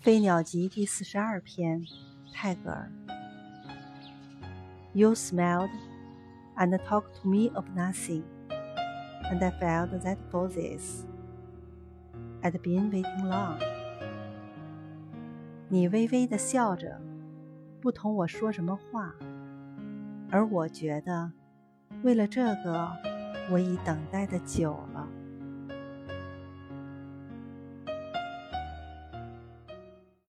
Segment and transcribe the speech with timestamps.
[0.02, 1.84] 《飞鸟集》第四十二篇，
[2.32, 2.90] 泰戈尔。
[4.94, 5.68] You smiled
[6.56, 8.22] and talked to me of nothing,
[9.30, 11.04] and I felt that for this
[12.40, 13.58] I'd been waiting long.
[15.68, 16.98] 你微微的笑着，
[17.82, 19.14] 不同我说什么话，
[20.30, 21.30] 而我觉得，
[22.02, 22.90] 为了这个，
[23.50, 25.06] 我已等待的久了。